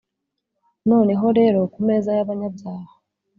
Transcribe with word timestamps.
Noneho 0.89 1.25
rero 1.39 1.59
kumeza 1.73 2.09
yabanyabyaha 2.17 2.91